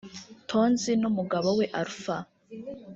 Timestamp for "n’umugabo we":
1.01-1.65